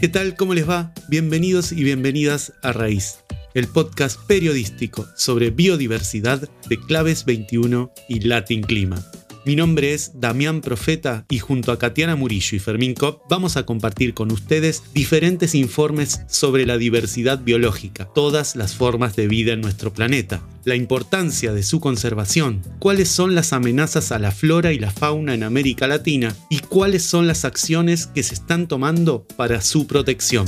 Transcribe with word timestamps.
¿Qué 0.00 0.06
tal? 0.06 0.36
¿Cómo 0.36 0.54
les 0.54 0.68
va? 0.68 0.92
Bienvenidos 1.08 1.72
y 1.72 1.82
bienvenidas 1.82 2.52
a 2.62 2.70
Raíz, 2.72 3.18
el 3.54 3.66
podcast 3.66 4.20
periodístico 4.28 5.08
sobre 5.16 5.50
biodiversidad 5.50 6.48
de 6.68 6.78
Claves 6.78 7.24
21 7.24 7.90
y 8.08 8.20
Latin 8.20 8.62
Clima. 8.62 9.04
Mi 9.48 9.56
nombre 9.56 9.94
es 9.94 10.12
Damián 10.20 10.60
Profeta 10.60 11.24
y 11.30 11.38
junto 11.38 11.72
a 11.72 11.78
Katiana 11.78 12.16
Murillo 12.16 12.54
y 12.54 12.58
Fermín 12.58 12.92
Kopp 12.92 13.22
vamos 13.30 13.56
a 13.56 13.64
compartir 13.64 14.12
con 14.12 14.30
ustedes 14.30 14.82
diferentes 14.92 15.54
informes 15.54 16.20
sobre 16.28 16.66
la 16.66 16.76
diversidad 16.76 17.38
biológica, 17.38 18.10
todas 18.14 18.56
las 18.56 18.74
formas 18.74 19.16
de 19.16 19.26
vida 19.26 19.54
en 19.54 19.62
nuestro 19.62 19.90
planeta, 19.90 20.42
la 20.66 20.74
importancia 20.74 21.54
de 21.54 21.62
su 21.62 21.80
conservación, 21.80 22.60
cuáles 22.78 23.08
son 23.08 23.34
las 23.34 23.54
amenazas 23.54 24.12
a 24.12 24.18
la 24.18 24.32
flora 24.32 24.74
y 24.74 24.78
la 24.78 24.90
fauna 24.90 25.32
en 25.32 25.42
América 25.42 25.86
Latina 25.86 26.36
y 26.50 26.58
cuáles 26.58 27.04
son 27.04 27.26
las 27.26 27.46
acciones 27.46 28.06
que 28.06 28.24
se 28.24 28.34
están 28.34 28.68
tomando 28.68 29.26
para 29.38 29.62
su 29.62 29.86
protección. 29.86 30.46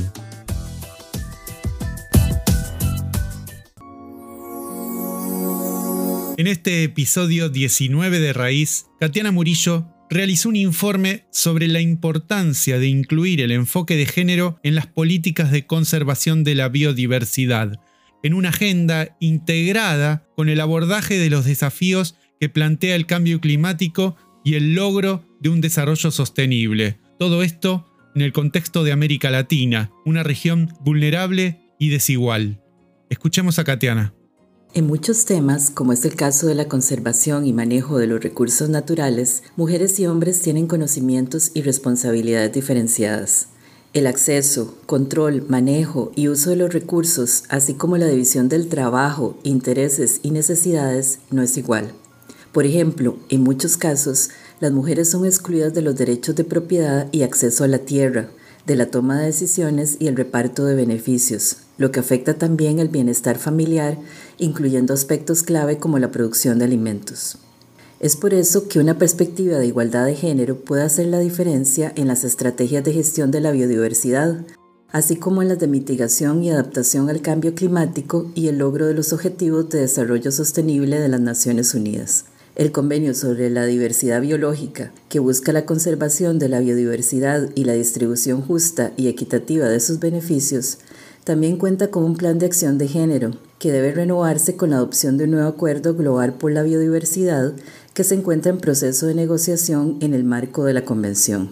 En 6.41 6.47
este 6.47 6.85
episodio 6.85 7.51
19 7.51 8.19
de 8.19 8.33
Raíz, 8.33 8.87
Katiana 8.99 9.31
Murillo 9.31 9.89
realizó 10.09 10.49
un 10.49 10.57
informe 10.57 11.27
sobre 11.31 11.69
la 11.69 11.83
importancia 11.83 12.79
de 12.79 12.87
incluir 12.87 13.43
el 13.43 13.51
enfoque 13.51 13.95
de 13.95 14.07
género 14.07 14.59
en 14.63 14.75
las 14.75 14.87
políticas 14.87 15.51
de 15.51 15.67
conservación 15.67 16.43
de 16.43 16.55
la 16.55 16.71
biodiversidad, 16.71 17.79
en 18.23 18.33
una 18.33 18.49
agenda 18.49 19.19
integrada 19.21 20.27
con 20.35 20.49
el 20.49 20.63
abordaje 20.63 21.19
de 21.19 21.29
los 21.29 21.45
desafíos 21.45 22.17
que 22.41 22.49
plantea 22.49 22.97
el 22.97 23.05
cambio 23.05 23.39
climático 23.43 24.17
y 24.43 24.55
el 24.55 24.75
logro 24.75 25.23
de 25.43 25.51
un 25.51 25.61
desarrollo 25.61 26.11
sostenible. 26.11 27.01
Todo 27.19 27.43
esto 27.43 27.87
en 28.15 28.23
el 28.23 28.33
contexto 28.33 28.83
de 28.83 28.93
América 28.93 29.31
Latina, 29.31 29.91
una 30.07 30.23
región 30.23 30.73
vulnerable 30.81 31.61
y 31.79 31.91
desigual. 31.91 32.63
Escuchemos 33.11 33.59
a 33.59 33.65
Katiana. 33.65 34.15
En 34.73 34.87
muchos 34.87 35.25
temas, 35.25 35.69
como 35.69 35.93
es 35.93 36.05
el 36.05 36.15
caso 36.15 36.47
de 36.47 36.55
la 36.55 36.69
conservación 36.69 37.45
y 37.45 37.53
manejo 37.53 37.99
de 37.99 38.07
los 38.07 38.23
recursos 38.23 38.69
naturales, 38.69 39.43
mujeres 39.57 39.99
y 39.99 40.07
hombres 40.07 40.43
tienen 40.43 40.69
conocimientos 40.69 41.51
y 41.55 41.63
responsabilidades 41.63 42.53
diferenciadas. 42.53 43.49
El 43.95 44.07
acceso, 44.07 44.77
control, 44.87 45.45
manejo 45.49 46.13
y 46.15 46.29
uso 46.29 46.51
de 46.51 46.57
los 46.57 46.73
recursos, 46.73 47.43
así 47.49 47.75
como 47.75 47.97
la 47.97 48.07
división 48.07 48.49
del 48.49 48.69
trabajo, 48.69 49.37
intereses 49.43 50.21
y 50.23 50.31
necesidades, 50.31 51.19
no 51.33 51.43
es 51.43 51.57
igual. 51.57 51.91
Por 52.53 52.65
ejemplo, 52.65 53.17
en 53.29 53.43
muchos 53.43 53.77
casos, 53.77 54.31
las 54.61 54.71
mujeres 54.71 55.11
son 55.11 55.27
excluidas 55.27 55.75
de 55.75 55.83
los 55.83 55.97
derechos 55.97 56.37
de 56.37 56.45
propiedad 56.45 57.09
y 57.11 57.23
acceso 57.23 57.65
a 57.65 57.69
la 57.69 57.79
tierra, 57.79 58.31
de 58.67 58.77
la 58.77 58.87
toma 58.87 59.19
de 59.19 59.27
decisiones 59.27 59.97
y 59.99 60.07
el 60.07 60.15
reparto 60.15 60.65
de 60.65 60.77
beneficios, 60.77 61.57
lo 61.81 61.91
que 61.91 62.01
afecta 62.01 62.35
también 62.35 62.79
el 62.79 62.91
bienestar 62.91 63.39
familiar, 63.39 63.97
incluyendo 64.37 64.93
aspectos 64.93 65.43
clave 65.43 65.79
como 65.79 65.99
la 65.99 66.11
producción 66.11 66.59
de 66.59 66.67
alimentos. 66.67 67.39
Es 68.01 68.17
por 68.17 68.35
eso 68.35 68.69
que 68.69 68.81
una 68.81 68.99
perspectiva 68.99 69.57
de 69.57 69.67
igualdad 69.67 70.05
de 70.05 70.15
género 70.15 70.57
puede 70.57 70.83
hacer 70.83 71.07
la 71.07 71.21
diferencia 71.21 71.91
en 71.97 72.07
las 72.07 72.23
estrategias 72.23 72.85
de 72.85 72.93
gestión 72.93 73.31
de 73.31 73.41
la 73.41 73.51
biodiversidad, 73.51 74.45
así 74.93 75.17
como 75.17 75.41
en 75.41 75.49
las 75.49 75.59
de 75.59 75.69
mitigación 75.69 76.45
y 76.45 76.51
adaptación 76.51 77.09
al 77.09 77.23
cambio 77.23 77.55
climático 77.55 78.31
y 78.35 78.49
el 78.49 78.59
logro 78.59 78.87
de 78.87 78.93
los 78.93 79.15
Objetivos 79.15 79.71
de 79.71 79.81
Desarrollo 79.81 80.31
Sostenible 80.33 81.01
de 81.01 81.09
las 81.09 81.21
Naciones 81.23 81.73
Unidas. 81.75 82.27
El 82.57 82.73
convenio 82.73 83.15
sobre 83.15 83.49
la 83.49 83.65
diversidad 83.65 84.21
biológica, 84.21 84.93
que 85.09 85.19
busca 85.19 85.55
la 85.55 85.65
conservación 85.65 86.39
de 86.39 86.51
la 86.51 86.61
biodiversidad 86.61 87.49
y 87.55 87.65
la 87.65 87.73
distribución 87.73 88.43
justa 88.43 88.93
y 88.99 89.09
equitativa 89.09 89.67
de 89.67 89.81
sus 89.81 89.99
beneficios, 89.99 90.77
también 91.25 91.57
cuenta 91.57 91.91
con 91.91 92.05
un 92.05 92.17
plan 92.17 92.39
de 92.39 92.47
acción 92.47 92.79
de 92.79 92.89
género, 92.89 93.33
que 93.59 93.73
debe 93.73 93.93
renovarse 93.93 94.57
con 94.57 94.71
la 94.71 94.77
adopción 94.77 95.19
de 95.19 95.25
un 95.25 95.33
nuevo 95.33 95.49
acuerdo 95.49 95.95
global 95.95 96.35
por 96.35 96.53
la 96.53 96.63
biodiversidad 96.63 97.53
que 97.95 98.05
se 98.05 98.15
encuentra 98.15 98.51
en 98.51 98.59
proceso 98.59 99.07
de 99.07 99.15
negociación 99.15 99.99
en 100.01 100.15
el 100.15 100.25
marco 100.25 100.65
de 100.65 100.73
la 100.73 100.85
Convención. 100.85 101.51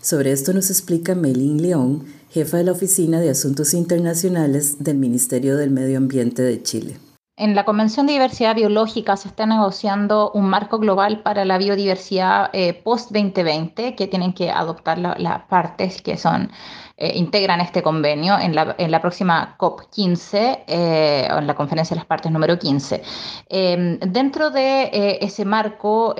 Sobre 0.00 0.32
esto 0.32 0.52
nos 0.52 0.70
explica 0.70 1.14
Melín 1.14 1.62
León, 1.62 2.04
jefa 2.30 2.58
de 2.58 2.64
la 2.64 2.72
Oficina 2.72 3.20
de 3.20 3.30
Asuntos 3.30 3.74
Internacionales 3.74 4.76
del 4.80 4.98
Ministerio 4.98 5.56
del 5.56 5.70
Medio 5.70 5.98
Ambiente 5.98 6.42
de 6.42 6.62
Chile. 6.62 6.96
En 7.36 7.56
la 7.56 7.64
Convención 7.64 8.06
de 8.06 8.12
Diversidad 8.12 8.54
Biológica 8.54 9.16
se 9.16 9.26
está 9.26 9.44
negociando 9.44 10.30
un 10.34 10.48
marco 10.48 10.78
global 10.78 11.20
para 11.22 11.44
la 11.44 11.58
biodiversidad 11.58 12.48
eh, 12.52 12.74
post-2020 12.74 13.96
que 13.96 14.06
tienen 14.06 14.32
que 14.32 14.52
adoptar 14.52 14.98
las 14.98 15.42
partes 15.46 16.00
que 16.00 16.16
son 16.16 16.52
eh, 16.96 17.10
integran 17.16 17.60
este 17.60 17.82
convenio 17.82 18.38
en 18.38 18.54
la, 18.54 18.76
en 18.78 18.92
la 18.92 19.00
próxima 19.00 19.56
COP15 19.58 20.60
eh, 20.68 21.28
o 21.32 21.38
en 21.38 21.48
la 21.48 21.54
conferencia 21.56 21.94
de 21.96 21.98
las 21.98 22.06
partes 22.06 22.30
número 22.30 22.56
15. 22.56 23.02
Em, 23.48 23.98
dentro 23.98 24.50
de 24.50 25.18
ese 25.20 25.44
marco, 25.44 26.14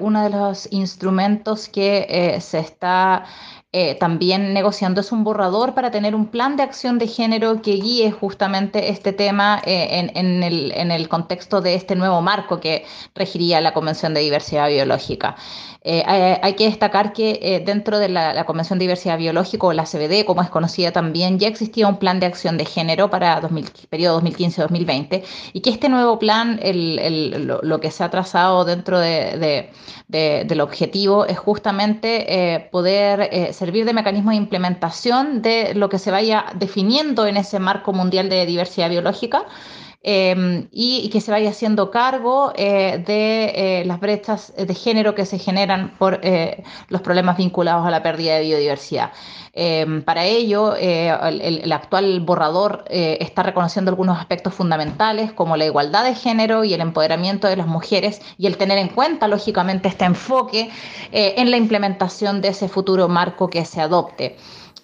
uno 0.00 0.22
de 0.22 0.28
los 0.28 0.70
instrumentos 0.70 1.70
que 1.70 2.36
se 2.42 2.58
está 2.58 3.24
eh, 3.70 3.96
también 3.96 4.54
negociando 4.54 5.02
es 5.02 5.12
un 5.12 5.24
borrador 5.24 5.74
para 5.74 5.90
tener 5.90 6.14
un 6.14 6.28
plan 6.28 6.56
de 6.56 6.62
acción 6.62 6.98
de 6.98 7.06
género 7.06 7.60
que 7.60 7.72
guíe 7.72 8.10
justamente 8.10 8.88
este 8.88 9.12
tema 9.12 9.60
eh, 9.62 10.10
en, 10.14 10.90
el, 10.90 11.08
contexto 11.10 11.60
de 11.60 11.74
este 11.74 11.94
nuevo 11.94 12.22
marco 12.22 12.60
que 12.60 12.86
regiría 13.14 13.60
la 13.60 13.74
Convención 13.74 14.14
de 14.14 14.20
Diversidad 14.20 14.70
Biológica. 14.70 15.36
Eh, 15.82 16.02
hay, 16.06 16.54
que 16.54 16.64
destacar 16.64 17.12
que 17.12 17.62
dentro 17.64 17.98
de 17.98 18.08
la, 18.08 18.44
Convención 18.46 18.78
de 18.78 18.84
Diversidad 18.84 19.18
Biológica, 19.18 19.66
o 19.66 19.72
la 19.74 19.84
CBD, 19.84 20.24
como 20.24 20.40
es 20.40 20.48
conocida 20.48 20.90
también, 20.90 21.38
ya 21.38 21.48
existía 21.48 21.88
un 21.88 21.98
plan 21.98 22.20
de 22.20 22.26
acción 22.26 22.56
de 22.56 22.64
género 22.64 23.10
para 23.10 23.38
el 23.38 23.70
periodo 23.90 24.22
2015-2020 24.22 25.22
y 25.52 25.60
que 25.60 25.70
este 25.70 25.90
nuevo 25.90 26.18
plan, 26.18 26.58
lo, 26.64 27.80
que 27.80 27.90
se 27.90 28.02
ha 28.02 28.10
trazado 28.10 28.64
dentro 28.64 28.98
de, 28.98 29.70
del 30.08 30.60
objetivo 30.60 31.26
es 31.26 31.38
justamente 31.38 32.68
poder 32.72 33.52
servir 33.58 33.84
de 33.84 33.92
mecanismo 33.92 34.30
de 34.30 34.36
implementación 34.36 35.42
de 35.42 35.74
lo 35.74 35.88
que 35.88 35.98
se 35.98 36.12
vaya 36.12 36.46
definiendo 36.54 37.26
en 37.26 37.36
ese 37.36 37.58
marco 37.58 37.92
mundial 37.92 38.28
de 38.28 38.46
diversidad 38.46 38.88
biológica. 38.88 39.46
Em, 40.04 40.68
y, 40.70 41.08
que 41.10 41.20
se 41.20 41.32
vaya 41.32 41.50
haciendo 41.50 41.90
cargo 41.90 42.52
eh, 42.54 43.02
de 43.04 43.80
eh, 43.80 43.84
las 43.84 43.98
brechas 43.98 44.54
de 44.56 44.72
género 44.72 45.16
que 45.16 45.26
se 45.26 45.40
generan 45.40 45.90
por 45.98 46.20
eh, 46.22 46.62
los 46.88 47.02
problemas 47.02 47.36
vinculados 47.36 47.84
a 47.84 47.90
la 47.90 48.00
pérdida 48.00 48.36
de 48.36 48.42
biodiversidad. 48.42 49.10
Em, 49.52 50.02
para 50.02 50.24
ello, 50.24 50.76
el, 50.76 51.72
actual 51.72 52.20
borrador 52.20 52.84
está 52.88 53.42
reconociendo 53.42 53.90
algunos 53.90 54.18
aspectos 54.18 54.54
fundamentales 54.54 55.32
como 55.32 55.56
la 55.56 55.66
igualdad 55.66 56.04
de 56.04 56.14
género 56.14 56.62
y 56.62 56.74
el 56.74 56.80
empoderamiento 56.80 57.48
de 57.48 57.56
las 57.56 57.66
mujeres 57.66 58.22
y 58.38 58.46
el 58.46 58.56
tener 58.56 58.78
en 58.78 58.88
cuenta, 58.88 59.26
lógicamente, 59.26 59.88
este 59.88 60.04
enfoque 60.04 60.70
en 61.10 61.50
la 61.50 61.56
implementación 61.56 62.40
de 62.40 62.48
ese 62.48 62.68
futuro 62.68 63.08
marco 63.08 63.50
que 63.50 63.64
se 63.64 63.80
adopte. 63.80 64.36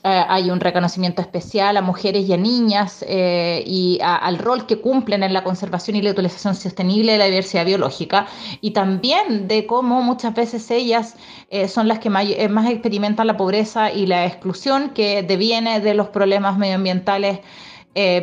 Eh, 0.06 0.24
hay 0.28 0.50
un 0.50 0.60
reconocimiento 0.60 1.22
especial 1.22 1.78
a 1.78 1.80
mujeres 1.80 2.28
y 2.28 2.34
a 2.34 2.36
niñas 2.36 3.02
eh, 3.08 3.64
y 3.66 3.98
al 4.02 4.36
rol 4.36 4.66
que 4.66 4.78
cumplen 4.78 5.22
en 5.22 5.32
la 5.32 5.42
conservación 5.42 5.96
y 5.96 6.02
la 6.02 6.10
utilización 6.10 6.54
sostenible 6.54 7.12
de 7.12 7.18
la 7.18 7.24
diversidad 7.24 7.64
biológica 7.64 8.26
y 8.60 8.72
también 8.72 9.48
de 9.48 9.64
cómo 9.64 10.02
muchas 10.02 10.34
veces 10.34 10.70
ellas 10.70 11.16
eh, 11.48 11.68
son 11.68 11.88
las 11.88 12.00
que 12.00 12.10
más, 12.10 12.26
experimentan 12.68 13.26
la 13.26 13.38
pobreza 13.38 13.90
y 13.92 14.04
la 14.04 14.26
exclusión 14.26 14.90
que 14.90 15.22
deviene 15.22 15.80
de 15.80 15.94
los 15.94 16.08
problemas 16.08 16.58
medioambientales. 16.58 17.40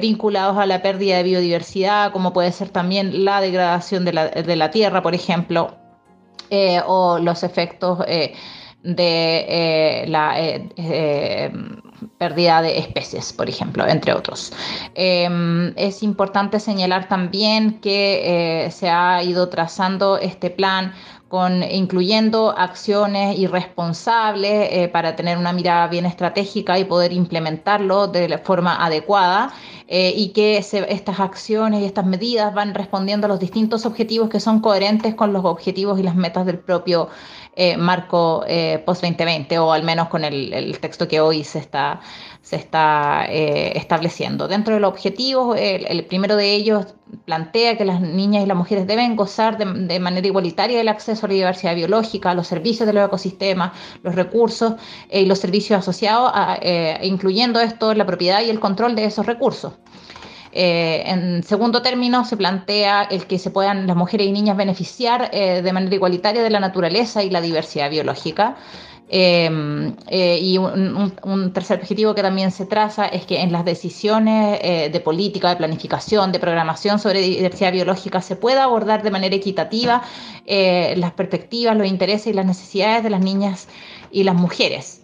vinculados 0.01 0.57
a 0.57 0.65
la 0.65 0.81
pérdida 0.81 1.15
de 1.15 1.23
biodiversidad, 1.23 2.11
como 2.11 2.33
puede 2.33 2.51
ser 2.51 2.69
también 2.69 3.23
la 3.23 3.39
degradación 3.39 4.03
de 4.03 4.11
la, 4.11 4.27
de 4.27 4.55
la 4.57 4.69
tierra, 4.69 5.01
por 5.01 5.15
ejemplo, 5.15 5.77
o 6.87 7.19
los 7.19 7.43
efectos 7.43 7.99
de 8.83 9.45
eh, 9.47 10.05
la 10.07 10.39
eh, 10.39 10.69
eh, 10.75 11.51
pérdida 12.17 12.61
de 12.61 12.79
especies, 12.79 13.31
por 13.33 13.47
ejemplo, 13.47 13.87
entre 13.87 14.13
otros. 14.13 14.51
Em, 14.95 15.73
es 15.75 16.01
importante 16.03 16.59
señalar 16.59 17.07
también 17.07 17.79
que 17.79 18.69
se 18.71 18.89
ha 18.89 19.23
ido 19.23 19.49
trazando 19.49 20.17
este 20.17 20.49
plan 20.49 20.93
con, 21.27 21.63
incluyendo 21.63 22.53
acciones 22.57 23.37
irresponsables 23.37 24.89
para 24.89 25.15
tener 25.15 25.37
una 25.37 25.53
mirada 25.53 25.87
bien 25.87 26.05
estratégica 26.05 26.77
y 26.77 26.83
poder 26.83 27.13
implementarlo 27.13 28.07
de 28.07 28.27
la 28.27 28.39
forma 28.39 28.83
adecuada 28.83 29.53
y 29.93 30.29
que 30.29 30.57
estas 30.57 31.19
acciones 31.19 31.81
y 31.81 31.85
estas 31.85 32.05
medidas 32.05 32.53
van 32.53 32.73
respondiendo 32.73 33.25
a 33.25 33.27
los 33.27 33.41
distintos 33.41 33.85
objetivos 33.85 34.29
que 34.29 34.39
son 34.39 34.61
coherentes 34.61 35.15
con 35.15 35.33
los 35.33 35.43
objetivos 35.43 35.99
y 35.99 36.03
las 36.03 36.15
metas 36.15 36.45
del 36.45 36.59
propio 36.59 37.09
eh, 37.53 37.75
marco 37.75 38.45
eh, 38.47 38.81
post-2020 38.85 39.57
o 39.59 39.73
al 39.73 39.83
menos 39.83 40.07
con 40.07 40.23
el, 40.23 40.77
texto 40.79 41.09
que 41.09 41.19
hoy 41.19 41.43
se 41.43 41.59
está, 41.59 41.99
se 42.41 42.55
está 42.55 43.25
eh, 43.27 43.73
estableciendo. 43.75 44.47
Dentro 44.47 44.73
de 44.73 44.79
los 44.79 44.89
objetivos, 44.89 45.57
el, 45.59 46.05
primero 46.05 46.37
de 46.37 46.53
ellos 46.53 46.95
plantea 47.25 47.77
que 47.77 47.83
las 47.83 47.99
niñas 47.99 48.43
y 48.43 48.45
las 48.45 48.55
mujeres 48.55 48.87
deben 48.87 49.17
gozar 49.17 49.57
de, 49.57 49.99
manera 49.99 50.25
igualitaria 50.25 50.77
del 50.77 50.87
acceso 50.87 51.25
a 51.25 51.29
la 51.29 51.35
diversidad 51.35 51.75
biológica, 51.75 52.31
a 52.31 52.35
los 52.35 52.47
servicios 52.47 52.87
de 52.87 52.93
los 52.93 53.05
ecosistemas, 53.05 53.73
los 54.01 54.15
recursos 54.15 54.75
y 55.11 55.25
los 55.25 55.39
servicios 55.39 55.79
asociados, 55.79 56.31
incluyendo 57.03 57.59
esto 57.59 57.93
la 57.93 58.05
propiedad 58.05 58.41
y 58.41 58.49
el 58.49 58.61
control 58.61 58.95
de 58.95 59.03
esos 59.03 59.25
recursos. 59.25 59.73
Eh, 60.53 61.03
en 61.05 61.43
segundo 61.43 61.81
término, 61.81 62.25
se 62.25 62.35
plantea 62.35 63.03
el 63.03 63.25
que 63.25 63.39
se 63.39 63.51
puedan 63.51 63.87
las 63.87 63.95
mujeres 63.95 64.27
y 64.27 64.31
niñas 64.31 64.57
beneficiar 64.57 65.29
eh, 65.33 65.61
de 65.61 65.73
manera 65.73 65.95
igualitaria 65.95 66.43
de 66.43 66.49
la 66.49 66.59
naturaleza 66.59 67.23
y 67.23 67.29
la 67.29 67.41
diversidad 67.41 67.89
biológica. 67.89 68.57
Em, 69.13 69.93
eh, 70.07 70.39
y 70.41 70.57
un, 70.57 71.51
tercer 71.53 71.79
objetivo 71.79 72.15
que 72.15 72.21
también 72.21 72.49
se 72.51 72.65
traza 72.65 73.07
es 73.07 73.25
que 73.25 73.41
en 73.41 73.51
las 73.51 73.65
decisiones 73.65 74.61
de 74.61 74.99
política, 75.01 75.49
de 75.49 75.57
planificación, 75.57 76.31
de 76.31 76.39
programación 76.39 76.97
sobre 76.97 77.19
diversidad 77.21 77.73
biológica 77.73 78.21
se 78.21 78.37
pueda 78.37 78.63
abordar 78.63 79.03
de 79.03 79.11
manera 79.11 79.35
equitativa 79.35 80.01
las 80.47 81.11
perspectivas, 81.11 81.75
los 81.75 81.87
intereses 81.87 82.27
y 82.27 82.33
las 82.33 82.45
necesidades 82.45 83.03
de 83.03 83.09
las 83.09 83.19
niñas 83.19 83.67
y 84.11 84.23
las 84.23 84.35
mujeres. 84.35 85.00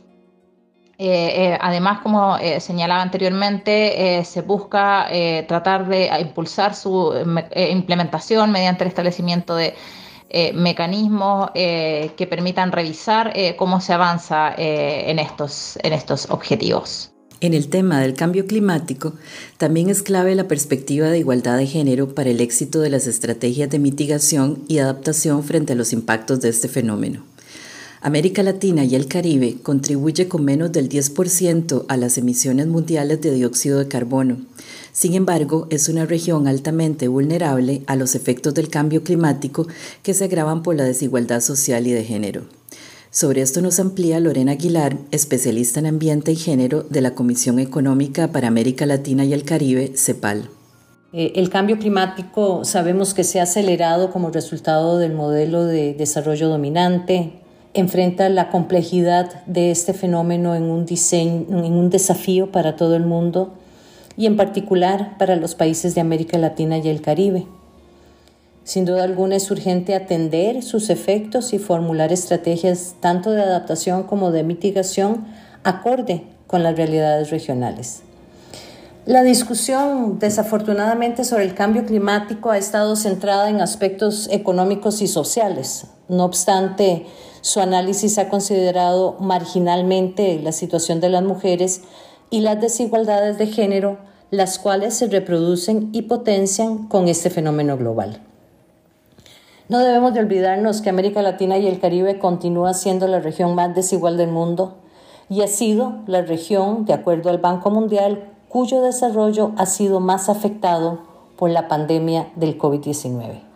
Eh, 1.00 1.52
eh, 1.54 1.58
además, 1.62 2.00
como 2.02 2.38
eh, 2.38 2.60
señalaba 2.60 3.04
anteriormente, 3.04 4.24
se 4.26 4.42
busca 4.42 5.08
tratar 5.48 5.88
de 5.88 6.10
impulsar 6.20 6.74
su 6.74 7.14
implementación 7.56 8.52
mediante 8.52 8.84
el 8.84 8.90
establecimiento 8.90 9.56
de 9.56 9.76
mecanismos 10.54 11.52
que 11.54 12.28
permitan 12.30 12.72
revisar 12.72 13.34
cómo 13.58 13.80
se 13.80 13.94
avanza 13.94 14.54
en, 14.58 15.20
estos, 15.20 15.78
en 15.84 15.94
estos 15.94 16.30
objetivos. 16.30 17.12
En 17.40 17.54
el 17.54 17.70
tema 17.70 18.02
del 18.02 18.16
cambio 18.16 18.48
climático, 18.48 19.14
también 19.58 19.90
es 19.90 20.02
clave 20.02 20.34
la 20.34 20.48
perspectiva 20.48 21.08
de 21.08 21.20
igualdad 21.20 21.58
de 21.58 21.68
género 21.68 22.16
para 22.16 22.32
el 22.32 22.42
éxito 22.42 22.82
de 22.82 22.90
las 22.90 23.06
estrategias 23.06 23.70
de 23.70 23.78
mitigación 23.78 24.64
y 24.68 24.80
adaptación 24.80 25.44
frente 25.44 25.74
a 25.74 25.76
los 25.76 25.94
impactos 25.94 26.42
de 26.42 26.50
este 26.50 26.68
fenómeno. 26.68 27.24
América 28.02 28.44
Latina 28.44 28.84
y 28.84 28.96
el 28.96 29.08
Caribe 29.08 29.58
contribuye 29.64 30.28
con 30.28 30.46
menos 30.46 30.72
del 30.72 30.88
10% 30.88 31.86
a 31.88 31.98
las 31.98 32.18
emisiones 32.18 32.68
mundiales 32.68 33.22
de 33.22 33.32
dióxido 33.32 33.80
de 33.80 33.88
carbono. 33.88 34.38
Sin 34.92 35.14
embargo, 35.14 35.68
es 35.70 35.90
una 35.90 36.06
región 36.06 36.48
altamente 36.48 37.08
vulnerable 37.08 37.82
a 37.88 37.96
los 37.96 38.16
efectos 38.16 38.54
del 38.54 38.70
cambio 38.70 39.04
climático 39.04 39.68
que 40.04 40.14
se 40.14 40.26
agravan 40.26 40.64
por 40.64 40.76
la 40.76 40.84
desigualdad 40.84 41.42
social 41.42 41.88
y 41.88 41.92
de 41.92 42.04
género. 42.04 42.44
Sobre 43.10 43.42
esto 43.42 43.62
nos 43.62 43.80
amplía 43.80 44.20
Lorena 44.20 44.52
Aguilar, 44.54 44.98
especialista 45.12 45.80
en 45.80 45.88
ambiente 45.88 46.32
y 46.32 46.36
género 46.36 46.84
de 46.84 47.02
la 47.02 47.16
Comisión 47.16 47.58
Económica 47.58 48.32
para 48.32 48.48
América 48.48 48.86
Latina 48.86 49.26
y 49.26 49.34
el 49.34 49.44
Caribe, 49.44 49.94
CEPAL. 49.96 50.50
Eh, 51.14 51.34
el 51.36 51.50
cambio 51.50 51.80
climático 51.80 52.66
sabemos 52.66 53.14
que 53.14 53.24
se 53.24 53.40
ha 53.40 53.44
acelerado 53.44 54.12
como 54.12 54.30
resultado 54.30 54.98
del 54.98 55.14
modelo 55.14 55.64
de 55.64 55.94
desarrollo 55.94 56.50
dominante, 56.50 57.42
enfrenta 57.80 58.30
la 58.30 58.50
complejidad 58.50 59.44
de 59.46 59.72
este 59.72 59.94
fenómeno 59.94 60.56
en 60.56 60.64
un, 60.64 61.90
desafío 61.90 62.52
para 62.52 62.76
todo 62.76 62.96
el 62.96 63.06
mundo 63.06 63.54
y 64.16 64.26
en 64.26 64.38
particular 64.38 65.18
para 65.18 65.36
los 65.36 65.56
países 65.56 65.96
de 65.96 66.02
América 66.02 66.38
Latina 66.38 66.78
y 66.78 66.88
el 66.88 67.02
Caribe. 67.02 67.46
Sin 68.64 68.86
duda 68.86 69.04
alguna 69.04 69.36
es 69.36 69.50
urgente 69.50 69.96
atender 69.96 70.64
sus 70.64 70.90
efectos 70.90 71.54
y 71.54 71.60
formular 71.60 72.12
estrategias 72.12 72.96
tanto 73.00 73.32
de 73.32 73.42
adaptación 73.42 74.04
como 74.04 74.32
de 74.32 74.44
mitigación 74.44 75.26
acorde 75.64 76.24
con 76.48 76.64
las 76.64 76.76
realidades 76.76 77.30
regionales. 77.30 78.02
La 79.06 79.24
discusión, 79.24 80.20
desafortunadamente, 80.20 81.24
sobre 81.24 81.46
el 81.46 81.54
cambio 81.54 81.86
climático 81.86 82.50
ha 82.52 82.58
estado 82.58 82.98
centrada 82.98 83.50
en 83.50 83.62
aspectos 83.62 84.28
económicos 84.32 85.02
y 85.02 85.08
sociales. 85.08 85.86
No 86.10 86.26
obstante, 86.26 87.06
su 87.48 87.62
análisis 87.62 88.18
ha 88.18 88.28
considerado 88.28 89.16
marginalmente 89.22 90.38
la 90.44 90.52
situación 90.52 91.00
de 91.00 91.08
las 91.08 91.24
mujeres 91.24 91.82
y 92.30 92.42
las 92.42 92.60
desigualdades 92.60 93.38
de 93.38 93.48
género, 93.48 94.00
las 94.32 94.60
cuales 94.60 94.96
se 94.96 95.08
reproducen 95.08 95.88
y 95.94 96.02
potencian 96.02 96.90
con 96.90 97.08
este 97.08 97.30
fenómeno 97.30 97.78
global. 97.78 98.20
No 99.70 99.80
debemos 99.80 100.14
de 100.14 100.20
olvidarnos 100.20 100.82
que 100.82 100.90
América 100.90 101.22
Latina 101.22 101.58
y 101.58 101.68
el 101.68 101.80
Caribe 101.80 102.20
continúa 102.20 102.74
siendo 102.74 103.08
la 103.08 103.22
región 103.22 103.56
más 103.56 103.74
desigual 103.74 104.18
del 104.18 104.30
mundo 104.30 104.76
y 105.30 105.42
ha 105.42 105.48
sido 105.48 106.00
la 106.06 106.24
región, 106.24 106.84
de 106.84 106.92
acuerdo 106.92 107.30
al 107.30 107.38
Banco 107.38 107.70
Mundial, 107.70 108.30
cuyo 108.50 108.82
desarrollo 108.82 109.54
ha 109.56 109.68
sido 109.68 110.02
más 110.02 110.28
afectado 110.28 111.00
por 111.38 111.50
la 111.50 111.70
pandemia 111.70 112.28
del 112.36 112.58
COVID-19. 112.58 113.47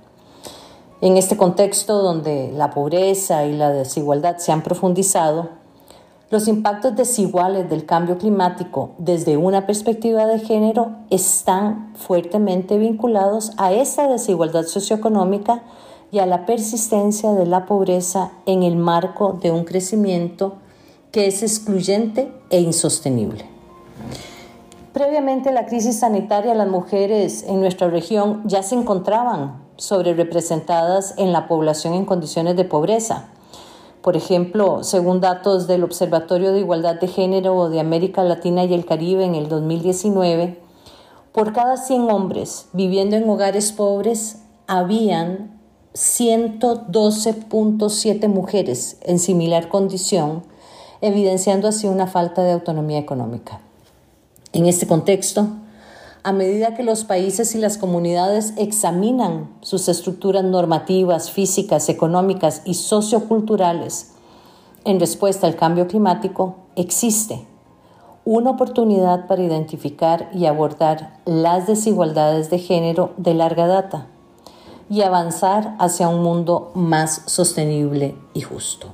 En 1.01 1.17
este 1.17 1.35
contexto 1.35 2.03
donde 2.03 2.51
la 2.51 2.69
pobreza 2.69 3.45
y 3.45 3.57
la 3.57 3.71
desigualdad 3.71 4.37
se 4.37 4.51
han 4.51 4.61
profundizado, 4.61 5.49
los 6.29 6.47
impactos 6.47 6.95
desiguales 6.95 7.67
del 7.71 7.87
cambio 7.87 8.19
climático 8.19 8.91
desde 8.99 9.35
una 9.35 9.65
perspectiva 9.65 10.27
de 10.27 10.37
género 10.37 10.91
están 11.09 11.91
fuertemente 11.95 12.77
vinculados 12.77 13.51
a 13.57 13.73
esa 13.73 14.07
desigualdad 14.07 14.65
socioeconómica 14.65 15.63
y 16.11 16.19
a 16.19 16.27
la 16.27 16.45
persistencia 16.45 17.31
de 17.31 17.47
la 17.47 17.65
pobreza 17.65 18.33
en 18.45 18.61
el 18.61 18.75
marco 18.75 19.39
de 19.41 19.49
un 19.49 19.63
crecimiento 19.63 20.57
que 21.11 21.25
es 21.25 21.41
excluyente 21.41 22.31
e 22.51 22.59
insostenible. 22.59 23.45
Previamente 24.93 25.49
a 25.49 25.53
la 25.53 25.65
crisis 25.65 25.97
sanitaria, 25.97 26.53
las 26.53 26.67
mujeres 26.67 27.43
en 27.47 27.59
nuestra 27.59 27.89
región 27.89 28.43
ya 28.45 28.61
se 28.61 28.75
encontraban 28.75 29.60
sobre 29.81 30.13
representadas 30.13 31.15
en 31.17 31.33
la 31.33 31.47
población 31.47 31.95
en 31.95 32.05
condiciones 32.05 32.55
de 32.55 32.65
pobreza. 32.65 33.29
Por 34.03 34.15
ejemplo, 34.15 34.83
según 34.83 35.21
datos 35.21 35.65
del 35.65 35.83
Observatorio 35.83 36.51
de 36.51 36.59
Igualdad 36.59 36.99
de 36.99 37.07
Género 37.07 37.67
de 37.67 37.79
América 37.79 38.23
Latina 38.23 38.63
y 38.63 38.75
el 38.75 38.85
Caribe 38.85 39.25
en 39.25 39.33
el 39.33 39.49
2019, 39.49 40.59
por 41.31 41.53
cada 41.53 41.77
100 41.77 42.11
hombres 42.11 42.67
viviendo 42.73 43.15
en 43.15 43.27
hogares 43.27 43.71
pobres, 43.71 44.43
habían 44.67 45.59
112.7 45.95 48.27
mujeres 48.27 48.97
en 49.01 49.17
similar 49.17 49.67
condición, 49.67 50.43
evidenciando 51.01 51.67
así 51.67 51.87
una 51.87 52.05
falta 52.05 52.43
de 52.43 52.51
autonomía 52.51 52.99
económica. 52.99 53.61
En 54.53 54.67
este 54.67 54.85
contexto, 54.85 55.47
a 56.23 56.33
medida 56.33 56.75
que 56.75 56.83
los 56.83 57.03
países 57.03 57.55
y 57.55 57.57
las 57.57 57.77
comunidades 57.77 58.53
examinan 58.57 59.49
sus 59.61 59.87
estructuras 59.89 60.43
normativas, 60.43 61.31
físicas, 61.31 61.89
económicas 61.89 62.61
y 62.65 62.75
socioculturales 62.75 64.11
en 64.83 64.99
respuesta 64.99 65.45
al 65.45 65.55
cambio 65.55 65.87
climático, 65.87 66.55
existe 66.75 67.45
una 68.25 68.51
oportunidad 68.51 69.27
para 69.27 69.43
identificar 69.43 70.29
y 70.33 70.45
abordar 70.45 71.19
las 71.25 71.67
desigualdades 71.67 72.49
de 72.49 72.59
género 72.59 73.13
de 73.17 73.33
larga 73.33 73.67
data 73.67 74.07
y 74.89 75.01
avanzar 75.01 75.75
hacia 75.79 76.07
un 76.07 76.21
mundo 76.21 76.71
más 76.75 77.23
sostenible 77.25 78.15
y 78.33 78.41
justo. 78.41 78.87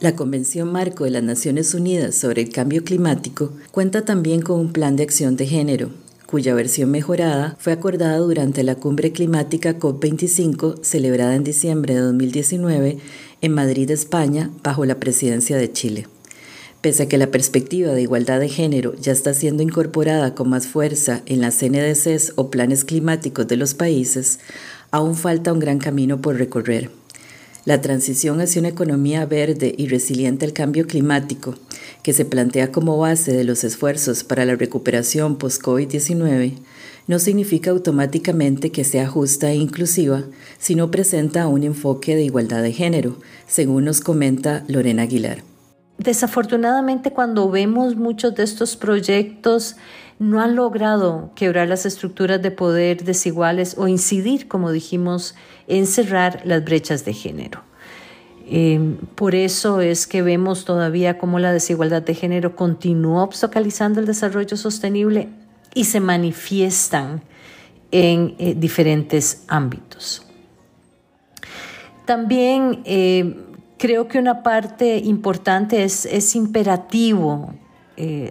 La 0.00 0.14
Convención 0.14 0.70
Marco 0.70 1.04
de 1.04 1.10
las 1.10 1.22
Naciones 1.22 1.72
Unidas 1.72 2.14
sobre 2.16 2.42
el 2.42 2.50
Cambio 2.50 2.84
Climático 2.84 3.50
cuenta 3.72 4.04
también 4.04 4.42
con 4.42 4.60
un 4.60 4.72
plan 4.72 4.94
de 4.96 5.04
acción 5.04 5.36
de 5.36 5.46
género 5.46 5.90
cuya 6.26 6.54
versión 6.54 6.90
mejorada 6.90 7.56
fue 7.58 7.72
acordada 7.72 8.18
durante 8.18 8.62
la 8.62 8.74
cumbre 8.74 9.12
climática 9.12 9.78
COP25 9.78 10.82
celebrada 10.82 11.34
en 11.34 11.44
diciembre 11.44 11.94
de 11.94 12.00
2019 12.00 12.98
en 13.40 13.52
Madrid, 13.52 13.90
España, 13.90 14.50
bajo 14.62 14.84
la 14.84 14.98
presidencia 14.98 15.56
de 15.56 15.72
Chile. 15.72 16.08
Pese 16.80 17.04
a 17.04 17.08
que 17.08 17.18
la 17.18 17.30
perspectiva 17.30 17.92
de 17.92 18.02
igualdad 18.02 18.40
de 18.40 18.48
género 18.48 18.94
ya 18.94 19.12
está 19.12 19.34
siendo 19.34 19.62
incorporada 19.62 20.34
con 20.34 20.48
más 20.48 20.66
fuerza 20.66 21.22
en 21.26 21.40
las 21.40 21.62
NDCs 21.62 22.34
o 22.36 22.50
planes 22.50 22.84
climáticos 22.84 23.48
de 23.48 23.56
los 23.56 23.74
países, 23.74 24.40
aún 24.90 25.16
falta 25.16 25.52
un 25.52 25.58
gran 25.58 25.78
camino 25.78 26.20
por 26.20 26.36
recorrer. 26.36 26.90
La 27.64 27.80
transición 27.80 28.40
hacia 28.40 28.60
una 28.60 28.68
economía 28.68 29.26
verde 29.26 29.74
y 29.76 29.88
resiliente 29.88 30.44
al 30.44 30.52
cambio 30.52 30.86
climático, 30.86 31.56
que 32.02 32.12
se 32.12 32.24
plantea 32.24 32.72
como 32.72 32.98
base 32.98 33.32
de 33.32 33.44
los 33.44 33.64
esfuerzos 33.64 34.24
para 34.24 34.44
la 34.44 34.56
recuperación 34.56 35.36
post-COVID-19, 35.36 36.54
no 37.06 37.18
significa 37.18 37.70
automáticamente 37.70 38.70
que 38.72 38.84
sea 38.84 39.06
justa 39.06 39.50
e 39.50 39.56
inclusiva, 39.56 40.24
sino 40.58 40.90
presenta 40.90 41.46
un 41.46 41.62
enfoque 41.62 42.16
de 42.16 42.24
igualdad 42.24 42.62
de 42.62 42.72
género, 42.72 43.18
según 43.46 43.84
nos 43.84 44.00
comenta 44.00 44.64
Lorena 44.68 45.02
Aguilar. 45.02 45.42
Desafortunadamente, 45.98 47.12
cuando 47.12 47.50
vemos 47.50 47.96
muchos 47.96 48.34
de 48.34 48.42
estos 48.42 48.76
proyectos, 48.76 49.76
no 50.18 50.40
han 50.40 50.56
logrado 50.56 51.30
quebrar 51.34 51.68
las 51.68 51.86
estructuras 51.86 52.42
de 52.42 52.50
poder 52.50 53.04
desiguales 53.04 53.76
o 53.78 53.88
incidir, 53.88 54.48
como 54.48 54.72
dijimos, 54.72 55.34
en 55.68 55.86
cerrar 55.86 56.42
las 56.44 56.64
brechas 56.64 57.04
de 57.04 57.12
género. 57.12 57.65
Eh, 58.48 58.96
por 59.16 59.34
eso 59.34 59.80
es 59.80 60.06
que 60.06 60.22
vemos 60.22 60.64
todavía 60.64 61.18
cómo 61.18 61.40
la 61.40 61.52
desigualdad 61.52 62.02
de 62.02 62.14
género 62.14 62.54
continúa 62.54 63.24
obstaculizando 63.24 63.98
el 63.98 64.06
desarrollo 64.06 64.56
sostenible 64.56 65.28
y 65.74 65.84
se 65.84 65.98
manifiestan 65.98 67.22
en 67.90 68.36
eh, 68.38 68.54
diferentes 68.56 69.42
ámbitos. 69.48 70.24
También 72.04 72.82
eh, 72.84 73.36
creo 73.78 74.06
que 74.06 74.20
una 74.20 74.44
parte 74.44 74.98
importante 74.98 75.82
es, 75.82 76.06
es 76.06 76.34
imperativo 76.36 77.54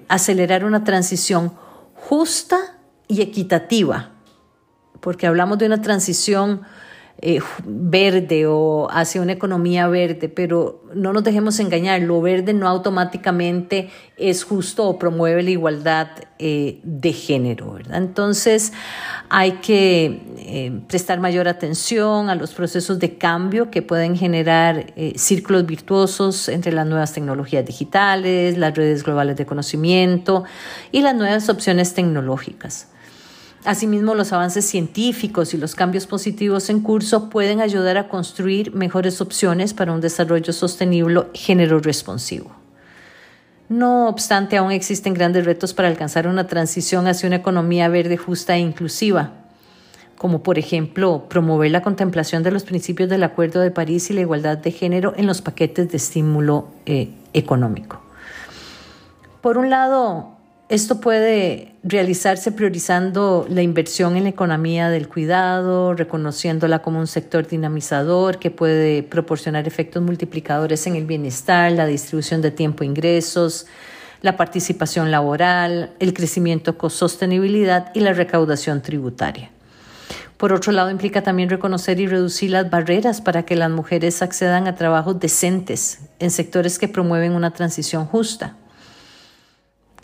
acelerar 0.07 0.63
una 0.63 0.84
transición 0.84 1.51
justa 1.95 2.77
y 3.07 3.22
equitativa, 3.22 4.12
porque 5.00 5.25
hablamos 5.25 5.57
de 5.57 5.65
una 5.65 5.81
transición 5.81 6.62
eh, 7.27 7.41
verde 7.63 8.46
o 8.46 8.88
hacia 8.91 9.20
una 9.20 9.32
economía 9.32 9.88
verde, 9.88 10.29
pero 10.29 10.84
no 10.94 11.12
nos 11.12 11.24
dejemos 11.24 11.60
engañar, 11.60 12.00
lo 12.01 12.22
verde 12.22 12.53
no 12.53 12.67
automáticamente 12.67 13.89
es 14.15 14.44
justo 14.44 14.88
o 14.88 15.00
promueve 15.00 15.41
la 15.41 15.50
igualdad 15.50 16.10
eh, 16.38 16.82
de 16.84 17.13
género. 17.13 17.79
Entonces 17.91 18.74
hay 19.29 19.53
que 19.53 20.22
eh, 20.38 20.79
prestar 20.88 21.20
mayor 21.20 21.48
atención 21.48 22.29
a 22.29 22.36
los 22.36 22.53
procesos 22.53 23.00
de 23.00 23.17
cambio 23.17 23.72
que 23.72 23.82
pueden 23.82 24.15
generar 24.15 24.94
círculos 25.15 25.65
virtuosos 25.65 26.48
entre 26.48 26.74
las 26.74 26.86
nuevas 26.86 27.12
tecnologías 27.13 27.65
digitales, 27.65 28.55
las 28.55 28.75
redes 28.75 29.03
globales 29.03 29.36
de 29.36 29.48
conocimiento 29.48 30.44
y 30.91 31.01
las 31.01 31.15
nuevas 31.15 31.50
opciones 31.50 31.96
tecnológicas. 31.96 32.89
Asimismo, 33.65 34.13
los 34.13 34.31
avances 34.31 34.63
científicos 34.65 35.55
y 35.55 35.57
los 35.57 35.74
cambios 35.74 36.05
positivos 36.05 36.69
en 36.69 36.81
curso 36.81 37.31
pueden 37.31 37.62
ayudar 37.62 37.98
a 37.98 38.07
construir 38.07 38.75
mejores 38.75 39.22
opciones 39.22 39.74
para 39.74 39.91
un 39.91 40.01
desarrollo 40.01 40.53
sostenible 40.53 41.24
género 41.34 41.79
responsivo. 41.79 42.51
No 43.67 44.07
obstante, 44.07 44.57
aún 44.57 44.72
existen 44.72 45.15
grandes 45.15 45.45
retos 45.45 45.74
para 45.74 45.88
alcanzar 45.88 46.27
una 46.27 46.45
transición 46.45 47.07
hacia 47.07 47.25
una 47.25 47.38
economía 47.38 47.89
verde 47.89 48.17
justa 48.17 48.55
e 48.55 48.60
inclusiva, 48.60 49.31
como 50.15 50.43
por 50.43 50.60
ejemplo 50.60 51.25
promover 51.27 51.72
la 51.72 51.81
contemplación 51.81 52.43
de 52.43 52.51
los 52.51 52.63
principios 52.63 53.10
del 53.10 53.24
Acuerdo 53.24 53.62
de 53.62 53.72
París 53.72 54.12
y 54.12 54.13
la 54.13 54.22
igualdad 54.22 54.60
de 54.60 54.72
género 54.72 55.15
en 55.17 55.25
los 55.25 55.41
paquetes 55.41 55.89
de 55.89 55.98
estímulo 55.98 56.67
eh, 56.86 57.10
económico. 57.34 58.00
Por 59.41 59.57
un 59.57 59.72
lado, 59.72 60.35
esto 60.67 61.00
puede 61.00 61.75
realizarse 61.84 62.51
priorizando 62.51 63.45
la 63.50 63.62
inversión 63.62 64.17
en 64.17 64.24
la 64.24 64.29
economía 64.29 64.89
del 64.89 65.07
cuidado, 65.07 65.93
reconociéndola 65.93 66.81
como 66.81 67.00
un 67.00 67.05
sector 67.05 67.48
dinamizador 67.48 68.39
que 68.39 68.50
puede 68.50 69.03
proporcionar 69.03 69.67
efectos 69.67 70.01
multiplicadores 70.01 70.88
en 70.88 70.95
el 70.95 71.05
bienestar, 71.05 71.72
la 71.72 71.86
distribución 71.86 72.41
de 72.41 72.50
tiempo 72.50 72.84
e 72.84 72.88
ingresos, 72.88 73.67
la 74.24 74.38
participación 74.38 75.12
laboral, 75.12 75.93
el 76.00 76.13
crecimiento 76.15 76.79
con 76.79 76.89
sostenibilidad 76.89 77.91
y 77.93 78.00
la 78.00 78.13
recaudación 78.13 78.81
tributaria. 78.81 79.51
Por 80.38 80.51
otro 80.51 80.72
lado, 80.72 80.89
implica 80.89 81.22
también 81.22 81.50
reconocer 81.50 82.00
y 82.00 82.07
reducir 82.07 82.50
las 82.50 82.72
barreras 82.72 83.22
para 83.22 83.43
que 83.43 83.55
las 83.55 83.69
mujeres 83.69 84.24
accedan 84.24 84.67
a 84.67 84.75
trabajos 84.75 85.19
decentes 85.19 86.00
en 86.17 86.31
sectores 86.31 86.79
que 86.79 86.88
promueven 86.88 87.34
una 87.34 87.51
transición 87.51 88.05
justa. 88.05 88.57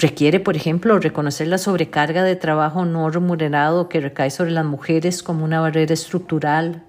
Requiere, 0.01 0.39
por 0.39 0.55
ejemplo, 0.55 0.97
reconocer 0.97 1.47
la 1.47 1.59
sobrecarga 1.59 2.23
de 2.23 2.35
trabajo 2.35 2.85
no 2.85 3.07
remunerado 3.11 3.87
que 3.87 4.01
recae 4.01 4.31
sobre 4.31 4.49
las 4.49 4.65
mujeres 4.65 5.21
como 5.21 5.45
una 5.45 5.61
barrera 5.61 5.93
estructural, 5.93 6.81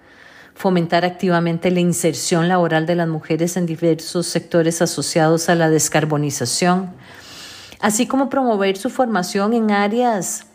fomentar 0.55 1.05
activamente 1.05 1.71
la 1.71 1.81
inserción 1.81 2.49
laboral 2.49 2.87
de 2.87 2.95
las 2.95 3.09
mujeres 3.09 3.59
en 3.59 3.67
diversos 3.67 4.29
sectores 4.29 4.81
asociados 4.81 5.51
a 5.51 5.55
la 5.55 5.69
descarbonización, 5.69 6.91
así 7.81 8.07
como 8.07 8.31
promover 8.31 8.79
su 8.79 8.89
formación 8.89 9.53
en 9.53 9.73
áreas 9.73 10.47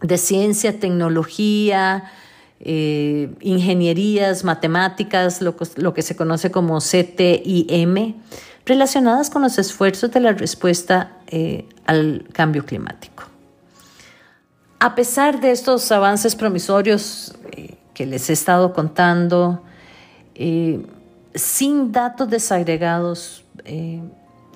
de 0.00 0.16
ciencia, 0.16 0.80
tecnología, 0.80 2.10
eh, 2.60 3.34
ingenierías, 3.40 4.44
matemáticas, 4.44 5.42
lo, 5.42 5.54
lo 5.76 5.94
que 5.94 6.02
se 6.02 6.16
conoce 6.16 6.50
como 6.50 6.78
CTIM, 6.78 8.14
relacionadas 8.66 9.30
con 9.30 9.42
los 9.42 9.58
esfuerzos 9.58 10.10
de 10.10 10.20
la 10.20 10.32
respuesta 10.32 11.12
eh, 11.26 11.66
al 11.86 12.26
cambio 12.32 12.64
climático. 12.64 13.24
A 14.78 14.94
pesar 14.94 15.40
de 15.40 15.50
estos 15.50 15.90
avances 15.92 16.36
promisorios 16.36 17.36
eh, 17.52 17.76
que 17.94 18.06
les 18.06 18.28
he 18.30 18.32
estado 18.32 18.72
contando, 18.72 19.62
eh, 20.34 20.84
sin 21.34 21.92
datos 21.92 22.28
desagregados 22.28 23.42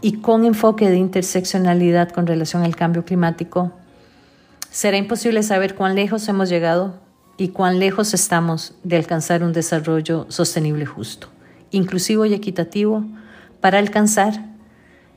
y 0.01 0.21
con 0.21 0.45
enfoque 0.45 0.91
de 0.91 0.97
interseccionalidad 0.97 2.11
con 2.11 2.27
relación 2.27 2.63
al 2.63 2.77
cambio 2.77 3.05
climático, 3.05 3.73
será 4.71 4.97
imposible 4.97 5.43
saber 5.43 5.75
cuán 5.75 5.95
lejos 5.95 6.29
hemos 6.29 6.49
llegado 6.49 7.01
y 7.39 7.49
cuán 7.49 7.79
lejos 7.79 8.13
estamos 8.13 8.75
de 8.83 8.97
alcanzar 8.97 9.45
un 9.45 9.53
desarrollo 9.53 10.27
sostenible 10.29 10.85
justo, 10.85 11.29
inclusivo 11.71 12.27
y 12.27 12.35
equitativo 12.35 13.05
para 13.61 13.79
alcanzar 13.79 14.45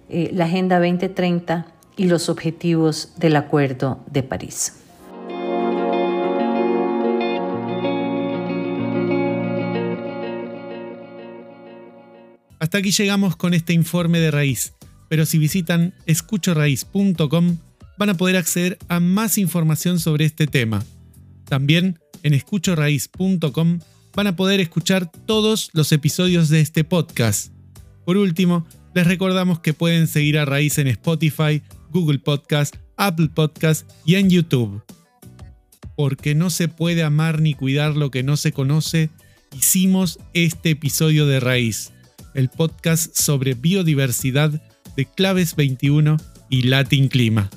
eh, 0.07 0.29
la 0.31 0.45
Agenda 0.45 0.79
2030 0.79 1.65
y 1.97 2.05
los 2.05 2.29
objetivos 2.29 3.13
del 3.17 3.35
Acuerdo 3.35 4.03
de 4.09 4.23
París. 4.23 4.77
Hasta 12.59 12.77
aquí 12.77 12.91
llegamos 12.91 13.35
con 13.35 13.55
este 13.55 13.73
informe 13.73 14.19
de 14.19 14.29
raíz, 14.29 14.73
pero 15.09 15.25
si 15.25 15.39
visitan 15.39 15.95
escuchoraíz.com 16.05 17.57
van 17.97 18.09
a 18.09 18.13
poder 18.13 18.37
acceder 18.37 18.77
a 18.87 18.99
más 18.99 19.39
información 19.39 19.99
sobre 19.99 20.25
este 20.25 20.45
tema. 20.45 20.83
También 21.45 22.00
en 22.23 22.33
escuchoraíz.com 22.33 23.79
van 24.13 24.27
a 24.27 24.35
poder 24.35 24.59
escuchar 24.59 25.11
todos 25.25 25.69
los 25.73 25.91
episodios 25.91 26.49
de 26.49 26.61
este 26.61 26.83
podcast 26.83 27.51
por 28.05 28.17
último, 28.17 28.65
les 28.93 29.07
recordamos 29.07 29.59
que 29.59 29.73
pueden 29.73 30.07
seguir 30.07 30.37
a 30.37 30.45
Raíz 30.45 30.77
en 30.77 30.87
Spotify, 30.87 31.61
Google 31.91 32.19
Podcast, 32.19 32.75
Apple 32.97 33.29
Podcast 33.33 33.89
y 34.05 34.15
en 34.15 34.29
YouTube. 34.29 34.83
Porque 35.95 36.33
no 36.35 36.49
se 36.49 36.67
puede 36.67 37.03
amar 37.03 37.41
ni 37.41 37.53
cuidar 37.53 37.95
lo 37.95 38.09
que 38.11 38.23
no 38.23 38.37
se 38.37 38.51
conoce, 38.51 39.09
hicimos 39.57 40.19
este 40.33 40.71
episodio 40.71 41.27
de 41.27 41.39
Raíz, 41.39 41.91
el 42.33 42.49
podcast 42.49 43.15
sobre 43.15 43.53
biodiversidad 43.53 44.61
de 44.95 45.05
Claves 45.05 45.55
21 45.55 46.17
y 46.49 46.63
Latin 46.63 47.07
Clima. 47.07 47.49